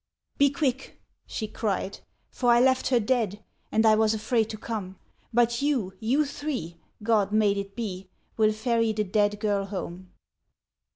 [0.39, 1.99] "Be quick!" she cried,"
[2.31, 4.97] for I left her dead— And I was afraid to come;
[5.31, 6.79] But you, you three—
[7.13, 10.09] God made it be— Will ferry the dead girl home.